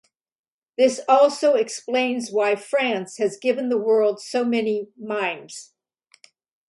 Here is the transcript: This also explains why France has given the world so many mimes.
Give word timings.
This 0.79 0.99
also 1.07 1.53
explains 1.53 2.31
why 2.31 2.55
France 2.55 3.17
has 3.19 3.37
given 3.37 3.69
the 3.69 3.77
world 3.77 4.19
so 4.19 4.43
many 4.43 4.87
mimes. 4.97 5.75